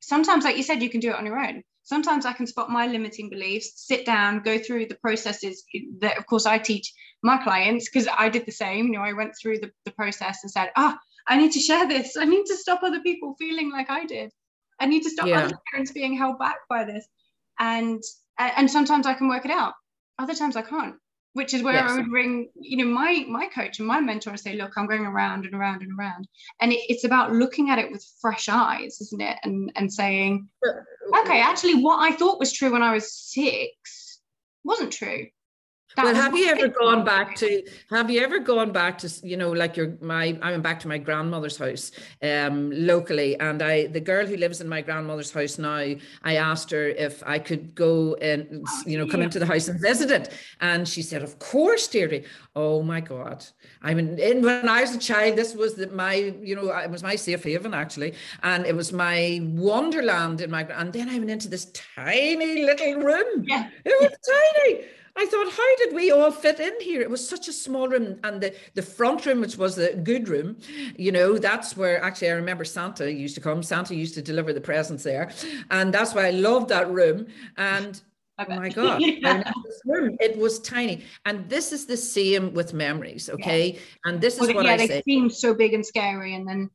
[0.00, 2.68] sometimes like you said you can do it on your own sometimes i can spot
[2.70, 5.64] my limiting beliefs sit down go through the processes
[6.00, 8.86] that of course i teach my clients because I did the same.
[8.86, 11.60] You know, I went through the, the process and said, ah, oh, I need to
[11.60, 12.16] share this.
[12.16, 14.32] I need to stop other people feeling like I did.
[14.80, 15.44] I need to stop yeah.
[15.44, 17.06] other parents being held back by this.
[17.58, 18.02] And
[18.38, 19.74] and sometimes I can work it out.
[20.18, 20.96] Other times I can't.
[21.36, 21.90] Which is where yes.
[21.90, 24.86] I would ring, you know, my my coach and my mentor and say, look, I'm
[24.86, 26.26] going around and around and around.
[26.62, 29.36] And it, it's about looking at it with fresh eyes, isn't it?
[29.42, 30.48] And and saying,
[31.20, 34.20] okay, actually what I thought was true when I was six
[34.64, 35.26] wasn't true
[35.96, 37.62] well, have you ever gone back to?
[37.90, 39.10] Have you ever gone back to?
[39.22, 40.38] You know, like your my.
[40.42, 41.90] I went back to my grandmother's house,
[42.22, 45.94] um, locally, and I the girl who lives in my grandmother's house now.
[46.22, 49.80] I asked her if I could go and you know come into the house and
[49.80, 52.22] visit it, and she said, "Of course, Deirdre."
[52.54, 53.44] Oh my God!
[53.82, 56.90] I mean, in, when I was a child, this was the, my you know it
[56.90, 60.62] was my safe haven actually, and it was my wonderland in my.
[60.62, 63.44] And then I went into this tiny little room.
[63.44, 64.84] Yeah, it was tiny
[65.18, 67.00] I thought, how did we all fit in here?
[67.00, 68.20] It was such a small room.
[68.22, 70.58] And the, the front room, which was the good room,
[70.96, 73.62] you know, that's where actually I remember Santa used to come.
[73.62, 75.30] Santa used to deliver the presents there.
[75.70, 77.28] And that's why I loved that room.
[77.56, 78.00] And
[78.38, 79.50] oh my God, yeah.
[79.86, 81.04] room, it was tiny.
[81.24, 83.72] And this is the same with memories, okay?
[83.72, 83.80] Yeah.
[84.04, 85.02] And this is well, what yeah, I they say.
[85.02, 86.34] seem so big and scary.
[86.34, 86.70] And then,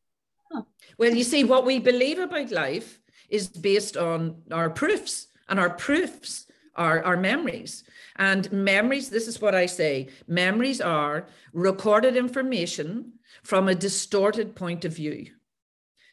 [0.98, 3.00] well, you see, what we believe about life
[3.30, 7.84] is based on our proofs, and our proofs are our memories.
[8.18, 14.86] And memories, this is what I say memories are recorded information from a distorted point
[14.86, 15.28] of view.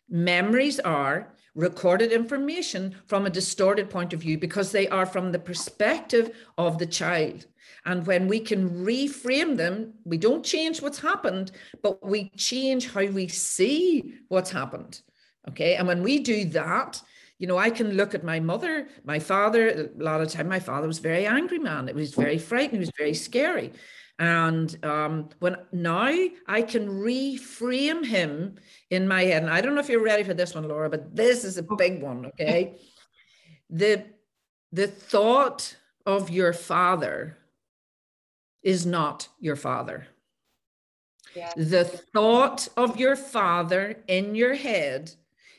[0.09, 5.39] Memories are recorded information from a distorted point of view because they are from the
[5.39, 7.47] perspective of the child.
[7.85, 11.51] And when we can reframe them, we don't change what's happened,
[11.83, 15.03] but we change how we see what's happened.
[15.49, 15.75] Okay.
[15.77, 17.03] And when we do that,
[17.39, 19.69] you know, I can look at my mother, my father.
[19.69, 21.89] A lot of time, my father was very angry man.
[21.89, 22.77] It was very frightening.
[22.77, 23.73] It was very scary.
[24.19, 26.13] And um, when now
[26.49, 28.57] I can reframe him
[28.91, 31.15] in my head, and I don't know if you're ready for this one, Laura, but
[31.15, 32.27] this is a big one.
[32.27, 32.79] Okay,
[33.71, 34.05] the
[34.73, 37.39] the thought of your father
[38.65, 40.09] is not your father.
[41.37, 41.53] Yeah.
[41.57, 45.13] The thought of your father in your head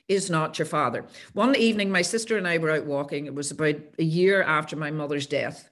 [0.09, 1.05] is not your father.
[1.33, 3.27] One evening, my sister and I were out walking.
[3.27, 5.69] It was about a year after my mother's death.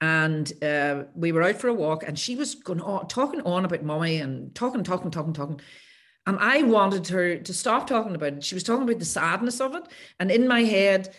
[0.00, 3.64] And uh, we were out for a walk, and she was going on, talking on
[3.64, 5.60] about mommy and talking, talking, talking, talking.
[6.26, 8.44] And I wanted her to stop talking about it.
[8.44, 9.84] She was talking about the sadness of it.
[10.20, 11.14] And in my head,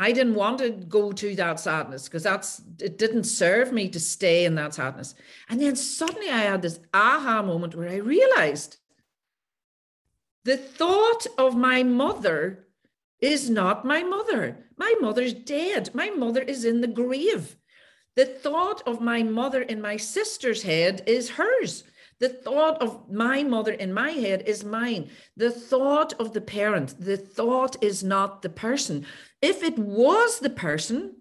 [0.00, 4.00] I didn't want to go to that sadness because that's it didn't serve me to
[4.00, 5.14] stay in that sadness.
[5.48, 8.78] And then suddenly I had this aha moment where I realized
[10.44, 12.66] the thought of my mother
[13.20, 14.66] is not my mother.
[14.76, 15.94] My mother's dead.
[15.94, 17.56] My mother is in the grave.
[18.16, 21.84] The thought of my mother in my sister's head is hers.
[22.20, 25.10] The thought of my mother in my head is mine.
[25.36, 29.06] The thought of the parent, the thought is not the person.
[29.42, 31.16] If it was the person,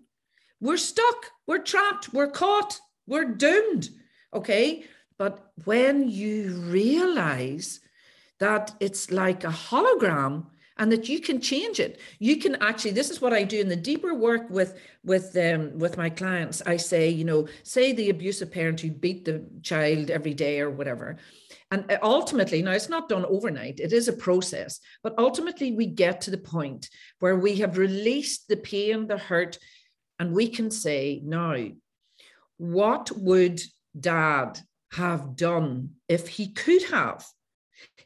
[0.61, 3.89] we're stuck, we're trapped, we're caught, we're doomed.
[4.33, 4.85] Okay.
[5.17, 7.79] But when you realize
[8.43, 10.45] that it's like a hologram
[10.77, 11.99] and that you can change it.
[12.19, 14.71] You can actually this is what i do in the deeper work with
[15.11, 16.57] with um with my clients.
[16.73, 20.69] I say you know say the abusive parent who beat the child every day or
[20.69, 21.07] whatever.
[21.71, 23.79] And uh, ultimately now it's not done overnight.
[23.79, 24.71] It is a process.
[25.03, 26.89] But ultimately we get to the point
[27.21, 29.57] where we have released the pain the hurt
[30.19, 31.55] and we can say now
[32.57, 33.59] what would
[34.11, 34.59] dad
[34.91, 37.25] have done if he could have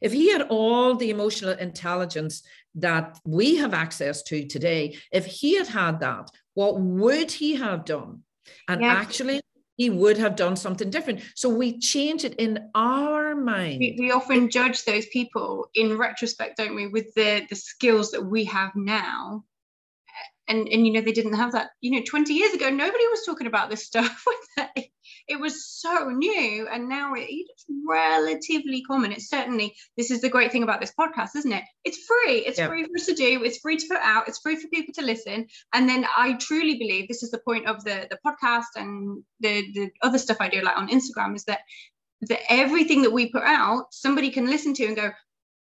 [0.01, 2.43] if he had all the emotional intelligence
[2.75, 7.85] that we have access to today, if he had had that, what would he have
[7.85, 8.23] done?
[8.67, 8.97] And yes.
[8.97, 9.41] actually,
[9.75, 11.21] he would have done something different.
[11.35, 13.79] So we change it in our mind.
[13.79, 18.25] We, we, often judge those people in retrospect, don't we, with the, the skills that
[18.25, 19.43] we have now
[20.47, 23.23] and and you know they didn't have that you know 20 years ago nobody was
[23.25, 24.25] talking about this stuff
[25.27, 29.11] it was so new and now it's relatively common.
[29.11, 31.63] It's certainly this is the great thing about this podcast isn't it?
[31.83, 32.39] It's free.
[32.39, 32.67] It's yeah.
[32.67, 33.43] free for us to do.
[33.43, 34.27] It's free to put out.
[34.27, 35.47] It's free for people to listen.
[35.73, 39.65] And then i truly believe this is the point of the the podcast and the
[39.73, 41.59] the other stuff i do like on instagram is that
[42.21, 45.11] that everything that we put out somebody can listen to and go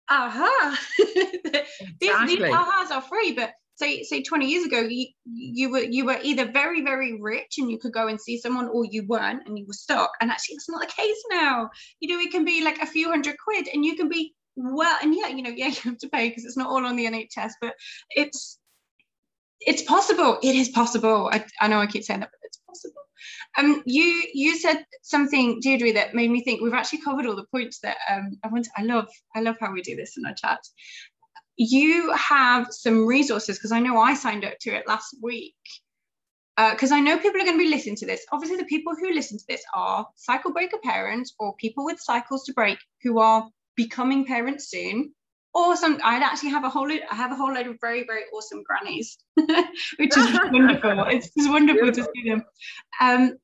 [0.10, 0.80] aha.
[1.00, 1.62] Exactly.
[2.00, 6.06] these, these ahas are free but say say 20 years ago you, you were you
[6.06, 9.48] were either very very rich and you could go and see someone or you weren't
[9.48, 10.12] and you were stuck.
[10.22, 11.70] And actually that's not the case now.
[12.00, 14.98] You know it can be like a few hundred quid and you can be well
[15.02, 17.06] and yeah you know yeah you have to pay because it's not all on the
[17.06, 17.74] nhs but
[18.10, 18.60] it's
[19.64, 20.40] it's possible.
[20.42, 21.30] It is possible.
[21.32, 23.04] I, I know i keep saying that but it's possible.
[23.58, 26.62] Um you you said something deirdre that made me think.
[26.62, 29.72] We've actually covered all the points that um i want i love i love how
[29.72, 30.60] we do this in our chat
[31.62, 35.54] you have some resources because I know I signed up to it last week.
[36.58, 38.26] Because uh, I know people are going to be listening to this.
[38.32, 42.44] Obviously, the people who listen to this are cycle breaker parents or people with cycles
[42.46, 45.14] to break who are becoming parents soon.
[45.54, 48.06] Or some, I'd actually have a whole load, I have a whole load of very,
[48.06, 51.04] very awesome grannies, which is wonderful.
[51.10, 52.06] It's, just wonderful Beautiful.
[52.06, 52.44] to see them.
[53.02, 53.38] Um,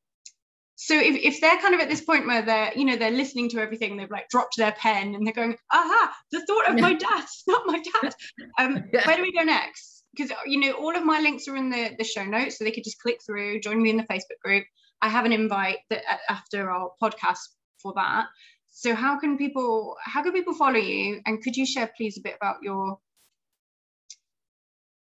[0.80, 3.50] so if, if they're kind of at this point where they're you know they're listening
[3.50, 6.94] to everything they've like dropped their pen and they're going aha the thought of my
[6.94, 8.13] dad not my dad
[8.60, 10.04] um, where do we go next?
[10.16, 12.72] Because you know all of my links are in the, the show notes so they
[12.72, 14.66] could just click through join me in the facebook group.
[15.02, 17.40] I have an invite that after our podcast
[17.82, 18.26] for that.
[18.72, 21.22] So how can people how can people follow you?
[21.26, 23.00] And could you share please a bit about your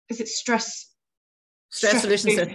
[0.08, 0.94] is it stress?
[1.70, 2.50] Stress, stress solutions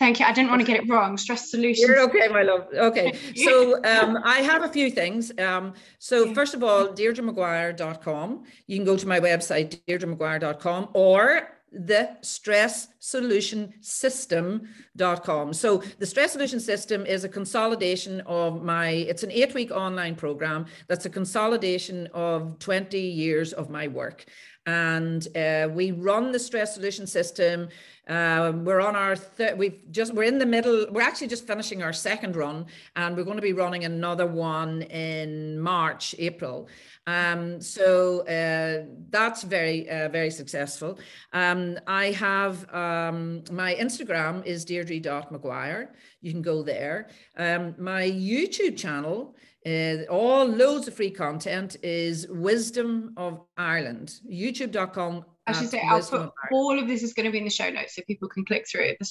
[0.00, 0.24] Thank you.
[0.24, 1.18] I didn't want to get it wrong.
[1.18, 1.86] Stress solutions.
[1.86, 2.68] You're okay, my love.
[2.72, 3.12] Okay.
[3.36, 5.30] So um, I have a few things.
[5.38, 8.44] Um, so first of all, deirdremaguire.com.
[8.66, 15.52] You can go to my website, deirdremaguire.com, or the stress solution system.com.
[15.52, 20.16] So the stress solution system is a consolidation of my, it's an eight week online
[20.16, 24.24] program that's a consolidation of 20 years of my work.
[24.66, 27.68] And uh, we run the stress solution system
[28.08, 30.86] um, we're on our th- we've just we're in the middle.
[30.90, 34.82] We're actually just finishing our second run, and we're going to be running another one
[34.82, 36.68] in March, April.
[37.06, 40.98] Um, so uh, that's very uh, very successful.
[41.32, 45.94] Um, I have um, my Instagram is deirdre.maguire.
[46.20, 47.08] You can go there.
[47.36, 49.36] Um, my YouTube channel.
[49.66, 54.14] Uh, all loads of free content is Wisdom of Ireland.
[54.26, 57.50] YouTube.com I should say, I'll put all of this is going to be in the
[57.50, 59.08] show notes so people can click through it.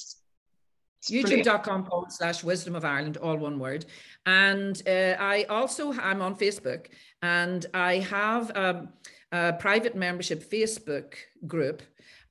[1.04, 3.86] youtube.com forward slash wisdom of ireland all one word.
[4.26, 6.86] And uh, i also i'm on facebook
[7.22, 8.88] and i have a,
[9.32, 11.14] a private membership facebook
[11.46, 11.82] group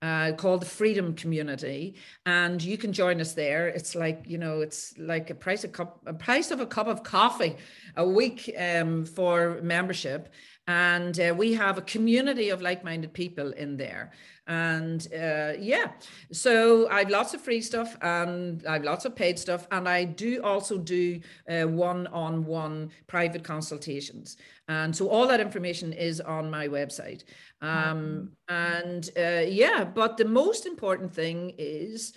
[0.02, 3.68] uh, called the Freedom Community, and you can join us there.
[3.68, 6.88] It's like you know, it's like a price a cup, a price of a cup
[6.88, 7.58] of coffee
[7.98, 10.30] a week um, for membership,
[10.70, 14.12] and uh, we have a community of like-minded people in there.
[14.46, 15.88] And uh, yeah
[16.32, 19.68] so i've lots of free stuff and i've lots of paid stuff.
[19.72, 24.38] And i do also do uh, one-on-one private consultations.
[24.68, 27.24] And so all that information is on my website.
[27.62, 32.14] Um, and uh, yeah but the most important thing is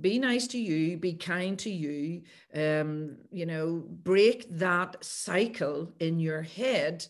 [0.00, 2.22] be nice to you be kind to you
[2.54, 7.06] um, you know break that cycle in your head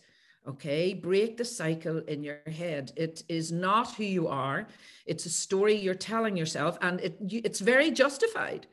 [0.50, 2.92] Okay, break the cycle in your head.
[2.96, 4.66] It is not who you are.
[5.06, 7.14] It's a story you're telling yourself, and it
[7.48, 8.66] it's very justified.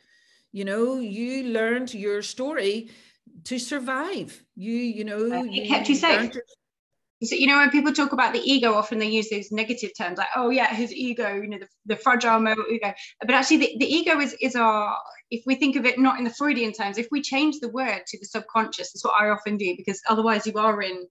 [0.52, 2.90] You know, you learned your story
[3.44, 4.44] to survive.
[4.56, 5.22] You you know
[5.60, 6.32] it kept you safe.
[6.32, 6.42] To...
[7.24, 10.20] So, you know, when people talk about the ego, often they use those negative terms
[10.20, 12.94] like, oh, yeah, his ego, you know, the, the fragile male ego.
[13.22, 14.96] But actually, the, the ego is, is our,
[15.32, 18.02] if we think of it not in the Freudian terms, if we change the word
[18.06, 21.08] to the subconscious, that's what I often do, because otherwise you are in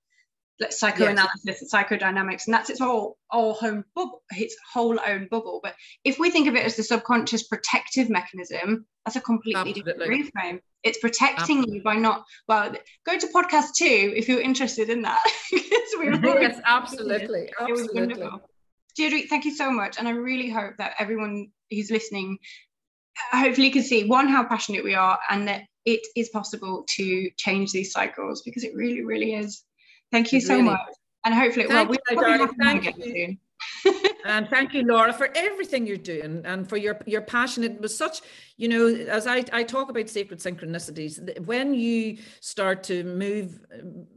[0.70, 1.61] psychoanalysis yes.
[1.62, 6.18] and psychodynamics and that's its whole whole home bubble its whole own bubble but if
[6.18, 9.92] we think of it as the subconscious protective mechanism that's a completely Absolutely.
[9.92, 11.76] different reframe it's protecting Absolutely.
[11.76, 16.59] you by not well go to podcast two if you're interested in that we yes
[16.66, 17.72] absolutely it.
[17.72, 18.40] was wonderful
[18.96, 22.38] Deirdre, thank you so much and I really hope that everyone who's listening
[23.32, 27.30] uh, hopefully can see one how passionate we are and that it is possible to
[27.36, 29.62] change these cycles because it really really is
[30.12, 30.64] Thank you so really.
[30.64, 30.80] much.
[31.24, 32.54] And hopefully, thank well, you, darling.
[32.61, 33.36] Thank you.
[33.82, 33.98] Soon.
[34.24, 37.64] and thank you, Laura, for everything you're doing and for your your passion.
[37.64, 38.20] It was such,
[38.57, 43.61] you know, as I, I talk about sacred synchronicities, when you start to move,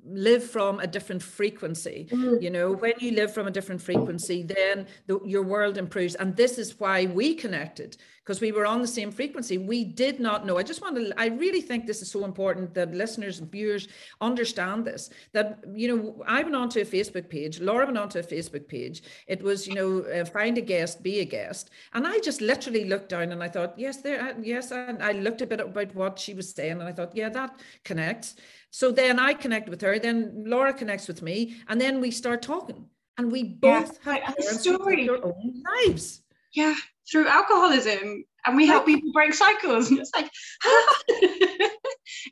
[0.06, 2.42] live from a different frequency, mm.
[2.42, 6.16] you know, when you live from a different frequency, then the, your world improves.
[6.16, 7.98] And this is why we connected
[8.30, 9.58] because we were on the same frequency.
[9.58, 10.60] We did not know.
[10.60, 13.88] I just want to, I really think this is so important that listeners and viewers
[14.22, 15.10] understand this.
[15.34, 19.02] That, you know, I went onto a Facebook page, Laura went onto a Facebook page.
[19.26, 21.72] It was, you know, uh, find a guest, be a guest.
[21.96, 24.72] And I just literally looked down and I thought, yes, there, yes.
[24.72, 27.60] And I looked a bit about what she was saying and I thought, yeah, that
[27.84, 28.36] connects.
[28.72, 32.42] So then I connect with her, then Laura connects with me, and then we start
[32.42, 32.86] talking.
[33.18, 35.08] And we both yeah, have story.
[35.08, 36.22] their own lives.
[36.54, 36.76] Yeah,
[37.12, 40.30] through alcoholism and we help people break cycles and it's like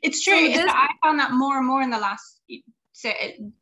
[0.02, 2.40] it's true so i found that more and more in the last
[2.92, 3.10] so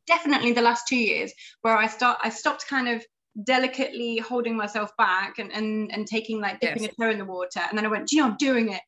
[0.06, 1.32] definitely the last two years
[1.62, 3.04] where i start i stopped kind of
[3.44, 6.92] delicately holding myself back and and, and taking like dipping yes.
[6.92, 8.80] a toe in the water and then i went you know i'm doing it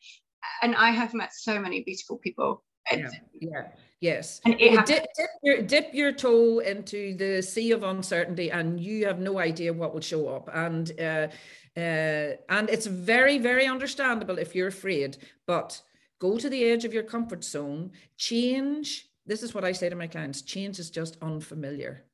[0.62, 3.68] and i have met so many beautiful people yeah, yeah.
[4.00, 4.40] Yes.
[4.44, 9.18] And dip, dip, your, dip your toe into the sea of uncertainty and you have
[9.18, 10.48] no idea what will show up.
[10.54, 11.28] And uh,
[11.76, 15.80] uh, and it's very, very understandable if you're afraid, but
[16.18, 19.06] go to the edge of your comfort zone, change.
[19.26, 22.04] This is what I say to my clients change is just unfamiliar.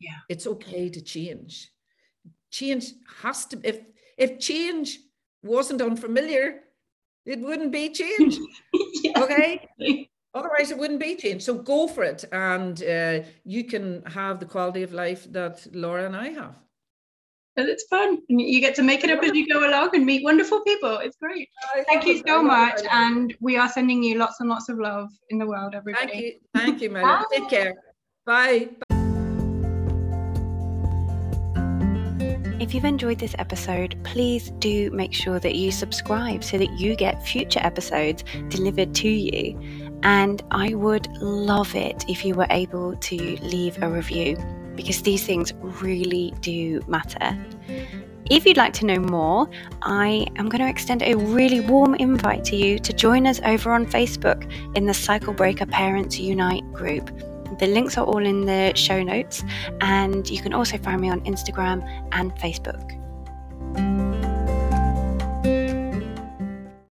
[0.00, 0.18] Yeah.
[0.28, 1.70] It's okay to change.
[2.50, 2.92] Change
[3.22, 3.80] has to, if,
[4.16, 4.98] if change
[5.42, 6.60] wasn't unfamiliar,
[7.26, 8.38] it wouldn't be change.
[9.02, 9.22] yeah.
[9.22, 9.68] Okay.
[10.34, 11.42] Otherwise, it wouldn't be change.
[11.42, 16.06] So go for it, and uh, you can have the quality of life that Laura
[16.06, 16.54] and I have
[17.60, 18.18] and it's fun.
[18.28, 20.98] You get to make it up as you go along and meet wonderful people.
[20.98, 21.48] It's great.
[21.86, 22.80] Thank you so much.
[22.90, 26.12] And we are sending you lots and lots of love in the world, everybody.
[26.12, 26.32] Thank you.
[26.54, 27.26] Thank you, Mel.
[27.32, 27.74] Take care.
[28.24, 28.68] Bye.
[32.60, 36.94] If you've enjoyed this episode, please do make sure that you subscribe so that you
[36.94, 39.58] get future episodes delivered to you.
[40.02, 44.36] And I would love it if you were able to leave a review
[44.76, 47.34] because these things really do matter.
[48.30, 49.48] If you'd like to know more,
[49.80, 53.72] I am going to extend a really warm invite to you to join us over
[53.72, 54.46] on Facebook
[54.76, 57.10] in the Cycle Breaker Parents Unite group.
[57.60, 59.44] The links are all in the show notes,
[59.82, 62.96] and you can also find me on Instagram and Facebook.